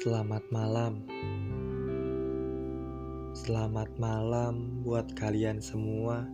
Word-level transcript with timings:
Selamat 0.00 0.40
malam. 0.48 1.04
Selamat 3.36 3.92
malam 4.00 4.80
buat 4.80 5.12
kalian 5.12 5.60
semua 5.60 6.24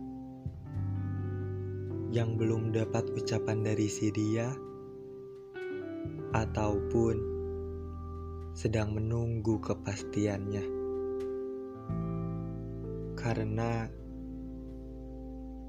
yang 2.07 2.39
belum 2.39 2.71
dapat 2.71 3.11
ucapan 3.11 3.67
dari 3.67 3.91
si 3.91 4.07
dia 4.15 4.55
ataupun 6.31 7.15
sedang 8.55 8.95
menunggu 8.95 9.59
kepastiannya. 9.59 10.63
Karena 13.19 13.83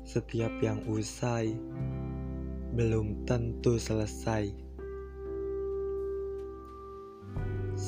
setiap 0.07 0.55
yang 0.63 0.87
usai 0.87 1.51
belum 2.79 3.27
tentu 3.27 3.75
selesai. 3.75 4.68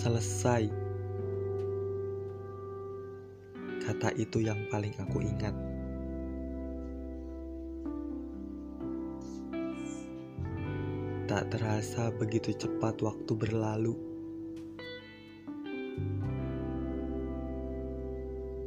Selesai. 0.00 0.64
Kata 3.84 4.08
itu 4.16 4.40
yang 4.40 4.56
paling 4.72 4.96
aku 4.96 5.20
ingat. 5.20 5.52
Tak 11.28 11.52
terasa 11.52 12.08
begitu 12.16 12.56
cepat 12.56 12.96
waktu 13.04 13.32
berlalu. 13.36 13.92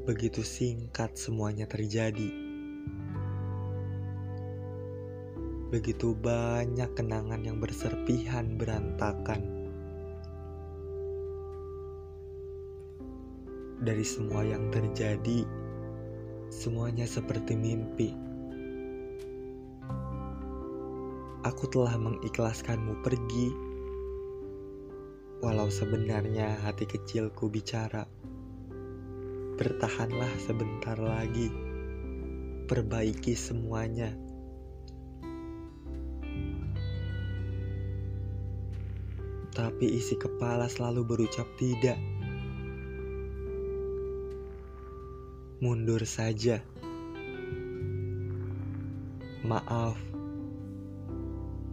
Begitu 0.06 0.46
singkat 0.46 1.18
semuanya 1.18 1.66
terjadi. 1.66 2.30
Begitu 5.74 6.14
banyak 6.14 6.94
kenangan 6.94 7.42
yang 7.42 7.58
berserpihan 7.58 8.54
berantakan. 8.54 9.53
Dari 13.84 14.08
semua 14.08 14.48
yang 14.48 14.72
terjadi, 14.72 15.44
semuanya 16.48 17.04
seperti 17.04 17.52
mimpi. 17.52 18.16
Aku 21.44 21.68
telah 21.68 21.92
mengikhlaskanmu 22.00 23.04
pergi, 23.04 23.52
walau 25.44 25.68
sebenarnya 25.68 26.56
hati 26.64 26.88
kecilku 26.88 27.52
bicara. 27.52 28.08
Bertahanlah 29.60 30.32
sebentar 30.40 30.96
lagi, 30.96 31.52
perbaiki 32.72 33.36
semuanya. 33.36 34.16
Tapi 39.52 39.86
isi 39.92 40.16
kepala 40.16 40.72
selalu 40.72 41.04
berucap 41.04 41.52
tidak. 41.60 42.13
Mundur 45.64 46.04
saja. 46.04 46.60
Maaf 49.48 49.96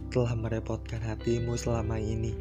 telah 0.07 0.31
merepotkan 0.39 1.03
hatimu 1.03 1.59
selama 1.59 1.99
ini. 1.99 2.31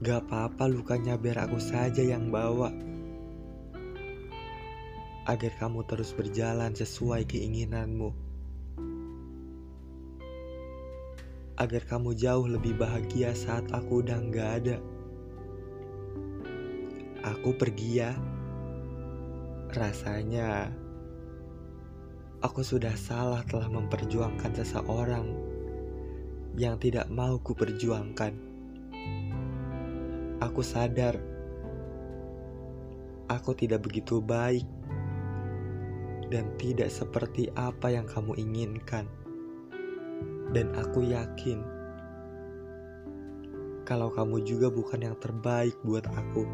Gak 0.00 0.24
apa-apa 0.24 0.72
lukanya 0.72 1.20
biar 1.20 1.52
aku 1.52 1.60
saja 1.60 2.00
yang 2.00 2.32
bawa. 2.32 2.72
Agar 5.28 5.52
kamu 5.60 5.84
terus 5.84 6.16
berjalan 6.16 6.72
sesuai 6.72 7.28
keinginanmu. 7.28 8.16
Agar 11.60 11.84
kamu 11.84 12.16
jauh 12.16 12.48
lebih 12.48 12.72
bahagia 12.72 13.36
saat 13.36 13.68
aku 13.68 14.00
udah 14.00 14.16
gak 14.32 14.50
ada. 14.64 14.97
Aku 17.28 17.52
pergi 17.52 18.00
ya. 18.00 18.16
Rasanya 19.68 20.72
aku 22.40 22.64
sudah 22.64 22.96
salah 22.96 23.44
telah 23.44 23.68
memperjuangkan 23.68 24.56
seseorang 24.56 25.28
yang 26.56 26.80
tidak 26.80 27.12
mau 27.12 27.36
ku 27.36 27.52
perjuangkan. 27.52 28.32
Aku 30.40 30.64
sadar 30.64 31.20
aku 33.28 33.52
tidak 33.52 33.84
begitu 33.84 34.24
baik 34.24 34.64
dan 36.32 36.48
tidak 36.56 36.88
seperti 36.88 37.52
apa 37.60 37.92
yang 37.92 38.08
kamu 38.08 38.40
inginkan. 38.40 39.04
Dan 40.48 40.72
aku 40.80 41.04
yakin 41.04 41.60
kalau 43.84 44.08
kamu 44.08 44.44
juga 44.48 44.72
bukan 44.72 45.12
yang 45.12 45.16
terbaik 45.20 45.76
buat 45.84 46.08
aku. 46.08 46.44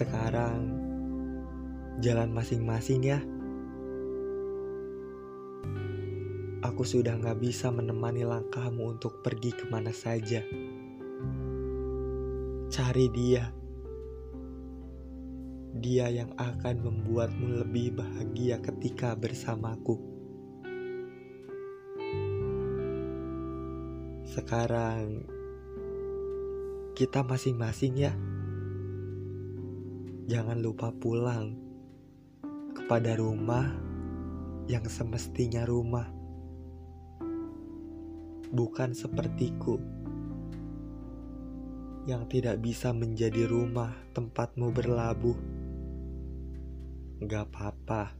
Sekarang 0.00 0.80
jalan 2.00 2.32
masing-masing 2.32 3.04
ya. 3.04 3.20
Aku 6.64 6.88
sudah 6.88 7.20
gak 7.20 7.36
bisa 7.36 7.68
menemani 7.68 8.24
langkahmu 8.24 8.96
untuk 8.96 9.20
pergi 9.20 9.52
ke 9.52 9.68
mana 9.68 9.92
saja. 9.92 10.40
Cari 12.72 13.06
dia. 13.12 13.52
Dia 15.76 16.08
yang 16.08 16.32
akan 16.32 16.76
membuatmu 16.80 17.60
lebih 17.60 18.00
bahagia 18.00 18.56
ketika 18.64 19.12
bersamaku. 19.12 20.00
Sekarang 24.24 25.28
kita 26.96 27.20
masing-masing 27.20 28.00
ya. 28.00 28.16
Jangan 30.30 30.62
lupa 30.62 30.94
pulang 30.94 31.58
kepada 32.70 33.18
rumah 33.18 33.66
yang 34.70 34.86
semestinya 34.86 35.66
rumah, 35.66 36.06
bukan 38.54 38.94
sepertiku 38.94 39.82
yang 42.06 42.30
tidak 42.30 42.62
bisa 42.62 42.94
menjadi 42.94 43.50
rumah 43.50 43.90
tempatmu 44.14 44.70
berlabuh. 44.70 45.34
Gak 47.26 47.50
apa-apa, 47.50 48.14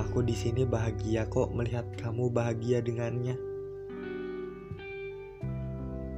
aku 0.00 0.24
di 0.24 0.32
sini 0.32 0.64
bahagia 0.64 1.28
kok 1.28 1.52
melihat 1.52 1.84
kamu 2.00 2.32
bahagia 2.32 2.80
dengannya. 2.80 3.36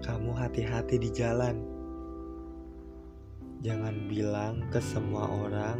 Kamu 0.06 0.38
hati-hati 0.38 1.02
di 1.02 1.10
jalan 1.10 1.75
Jangan 3.64 3.96
bilang 4.12 4.68
ke 4.68 4.80
semua 4.80 5.24
orang 5.28 5.78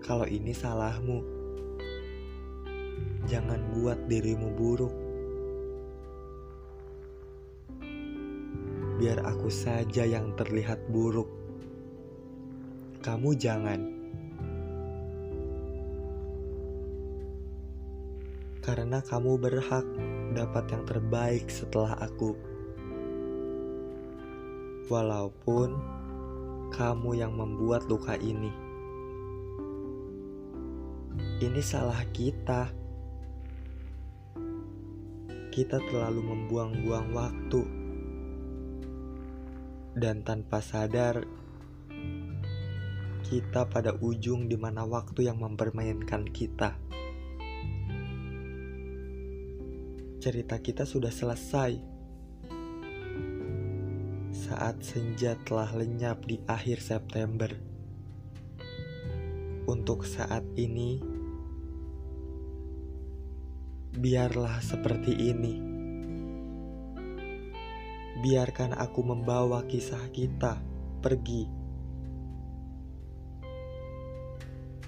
kalau 0.00 0.24
ini 0.24 0.56
salahmu. 0.56 1.20
Jangan 3.28 3.60
buat 3.76 4.08
dirimu 4.08 4.48
buruk. 4.56 4.94
Biar 8.96 9.20
aku 9.22 9.52
saja 9.52 10.08
yang 10.08 10.32
terlihat 10.36 10.80
buruk. 10.88 11.28
Kamu 13.04 13.36
jangan. 13.36 13.80
Karena 18.64 19.04
kamu 19.04 19.40
berhak 19.40 19.86
dapat 20.32 20.64
yang 20.72 20.84
terbaik 20.88 21.48
setelah 21.52 21.96
aku. 22.00 22.36
Walaupun 24.88 25.99
kamu 26.80 27.20
yang 27.20 27.36
membuat 27.36 27.84
luka 27.92 28.16
ini. 28.16 28.48
Ini 31.44 31.60
salah 31.60 32.00
kita. 32.08 32.72
Kita 35.52 35.76
terlalu 35.76 36.24
membuang-buang 36.24 37.12
waktu, 37.12 37.62
dan 39.92 40.24
tanpa 40.24 40.64
sadar, 40.64 41.20
kita 43.28 43.68
pada 43.68 43.92
ujung 44.00 44.48
di 44.48 44.56
mana 44.56 44.88
waktu 44.88 45.28
yang 45.28 45.36
mempermainkan 45.36 46.24
kita. 46.32 46.80
Cerita 50.16 50.56
kita 50.64 50.88
sudah 50.88 51.12
selesai 51.12 51.99
saat 54.50 54.82
senja 54.82 55.38
telah 55.46 55.70
lenyap 55.78 56.26
di 56.26 56.42
akhir 56.50 56.82
September. 56.82 57.54
Untuk 59.70 60.02
saat 60.02 60.42
ini, 60.58 60.98
biarlah 63.94 64.58
seperti 64.58 65.14
ini. 65.14 65.54
Biarkan 68.26 68.74
aku 68.74 69.06
membawa 69.06 69.62
kisah 69.70 70.10
kita 70.10 70.58
pergi. 70.98 71.46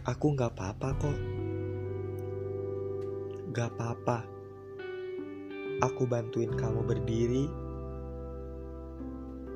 Aku 0.03 0.35
gak 0.35 0.59
apa-apa 0.59 0.89
kok. 0.99 1.19
Gak 3.55 3.79
apa-apa, 3.79 4.27
aku 5.87 6.03
bantuin 6.11 6.51
kamu 6.51 6.83
berdiri, 6.83 7.62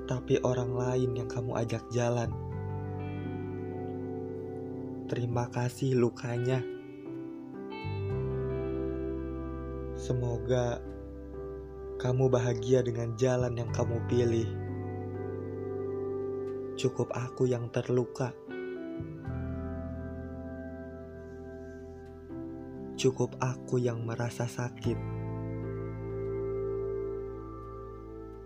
tapi 0.07 0.39
orang 0.47 0.71
lain 0.71 1.11
yang 1.19 1.27
kamu 1.27 1.59
ajak 1.67 1.83
jalan. 1.91 2.31
Terima 5.07 5.51
kasih 5.51 5.99
lukanya. 5.99 6.63
Semoga 9.99 10.83
kamu 11.99 12.31
bahagia 12.31 12.83
dengan 12.87 13.19
jalan 13.19 13.59
yang 13.59 13.71
kamu 13.75 13.99
pilih. 14.07 14.47
Cukup 16.79 17.11
aku 17.11 17.51
yang 17.51 17.67
terluka. 17.75 18.31
Cukup 22.95 23.35
aku 23.43 23.83
yang 23.83 24.03
merasa 24.07 24.47
sakit. 24.47 24.99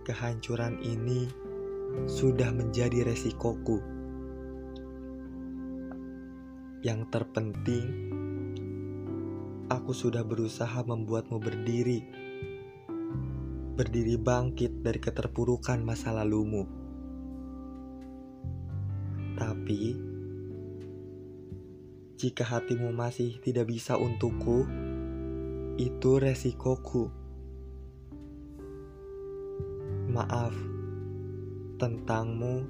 Kehancuran 0.05 0.81
ini 0.81 1.50
sudah 2.07 2.51
menjadi 2.55 3.07
resikoku. 3.07 3.79
Yang 6.81 7.01
terpenting, 7.13 7.87
aku 9.69 9.93
sudah 9.93 10.25
berusaha 10.25 10.81
membuatmu 10.83 11.37
berdiri, 11.37 12.01
berdiri 13.77 14.17
bangkit 14.17 14.81
dari 14.83 14.99
keterpurukan 14.99 15.85
masa 15.85 16.11
lalumu. 16.17 16.65
Tapi, 19.37 19.97
jika 22.21 22.45
hatimu 22.45 22.93
masih 22.93 23.41
tidak 23.41 23.73
bisa 23.73 23.97
untukku, 23.97 24.69
itu 25.81 26.11
resikoku. 26.21 27.09
Maaf, 30.13 30.53
tentangmu 31.81 32.69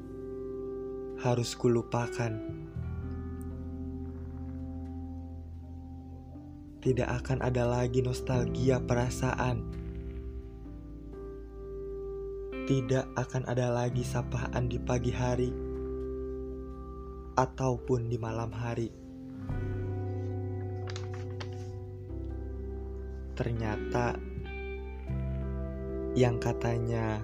harus 1.19 1.59
kulupakan. 1.59 2.61
tidak 6.81 7.13
akan 7.21 7.45
ada 7.45 7.69
lagi 7.69 8.01
nostalgia 8.01 8.81
perasaan. 8.81 9.61
Tidak 12.65 13.13
akan 13.21 13.43
ada 13.45 13.69
lagi 13.69 14.01
sapaan 14.01 14.65
di 14.65 14.81
pagi 14.81 15.13
hari 15.13 15.53
ataupun 17.37 18.09
di 18.09 18.17
malam 18.17 18.49
hari. 18.49 18.89
Ternyata 23.37 24.17
yang 26.17 26.41
katanya 26.41 27.21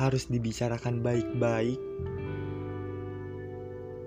harus 0.00 0.32
dibicarakan 0.32 1.04
baik-baik 1.04 1.76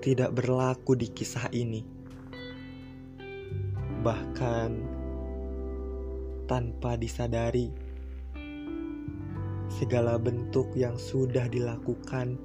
tidak 0.02 0.34
berlaku 0.34 0.98
di 0.98 1.14
kisah 1.14 1.54
ini 1.54 1.94
bahkan 4.04 4.84
tanpa 6.44 7.00
disadari, 7.00 7.72
segala 9.72 10.20
bentuk 10.20 10.76
yang 10.76 11.00
sudah 11.00 11.48
dilakukan 11.48 12.36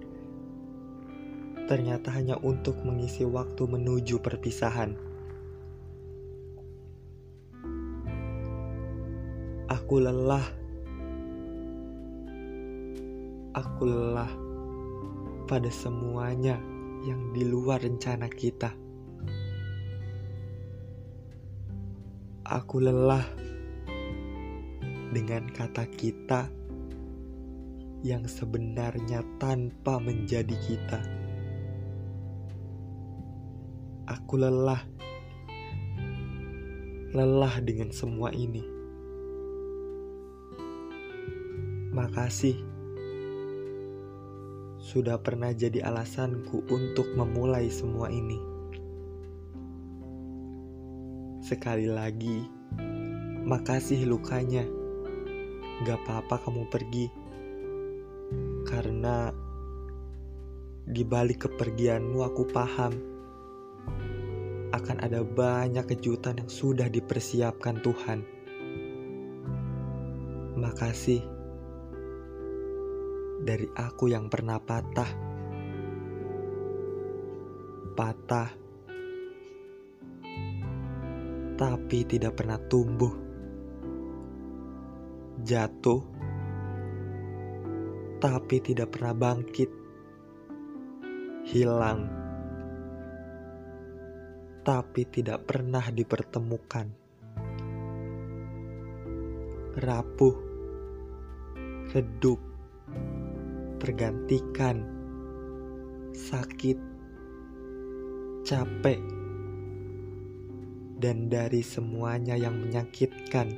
ternyata 1.69 2.09
hanya 2.15 2.41
untuk 2.41 2.81
mengisi 2.81 3.29
waktu 3.29 3.69
menuju 3.69 4.23
perpisahan. 4.25 4.97
Aku 9.69 10.01
lelah. 10.01 10.58
Aku 13.59 13.91
lelah 13.91 14.31
pada 15.51 15.67
semuanya 15.67 16.63
yang 17.03 17.35
di 17.35 17.43
luar 17.43 17.83
rencana 17.83 18.31
kita. 18.31 18.71
Aku 22.47 22.79
lelah 22.79 23.27
dengan 25.11 25.51
kata 25.51 25.91
kita 25.91 26.47
yang 28.07 28.31
sebenarnya 28.31 29.27
tanpa 29.43 29.99
menjadi 29.99 30.55
kita. 30.63 31.03
Aku 34.07 34.39
lelah, 34.39 34.87
lelah 37.11 37.55
dengan 37.67 37.91
semua 37.91 38.31
ini. 38.31 38.63
Makasih 41.91 42.78
sudah 44.89 45.21
pernah 45.21 45.53
jadi 45.53 45.85
alasanku 45.85 46.65
untuk 46.73 47.13
memulai 47.13 47.69
semua 47.69 48.09
ini. 48.09 48.41
Sekali 51.45 51.85
lagi, 51.85 52.49
makasih 53.45 54.09
lukanya. 54.09 54.65
Gak 55.85 56.01
apa-apa 56.09 56.41
kamu 56.41 56.65
pergi. 56.73 57.07
Karena 58.65 59.29
di 60.89 61.05
balik 61.05 61.45
kepergianmu 61.45 62.25
aku 62.25 62.49
paham 62.49 62.97
akan 64.73 64.97
ada 65.05 65.21
banyak 65.21 65.85
kejutan 65.85 66.41
yang 66.41 66.49
sudah 66.49 66.89
dipersiapkan 66.89 67.85
Tuhan. 67.85 68.25
Makasih 70.57 71.38
dari 73.49 73.65
aku 73.65 74.13
yang 74.13 74.29
pernah 74.29 74.61
patah. 74.61 75.09
Patah 77.97 78.49
tapi 81.57 82.05
tidak 82.05 82.37
pernah 82.37 82.61
tumbuh. 82.61 83.11
Jatuh, 85.41 86.03
tapi 88.21 88.57
tidak 88.61 88.93
pernah 88.93 89.17
bangkit. 89.17 89.71
Hilang, 91.49 92.05
tapi 94.61 95.09
tidak 95.09 95.49
pernah 95.49 95.89
dipertemukan. 95.89 96.87
Rapuh, 99.81 100.37
redup, 101.97 102.48
tergantikan, 103.79 104.83
sakit, 106.15 106.79
capek 108.43 109.01
dan 110.99 111.31
dari 111.31 111.63
semuanya 111.63 112.35
yang 112.35 112.59
menyakitkan. 112.59 113.55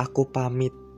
Aku 0.00 0.24
pamit. 0.32 0.89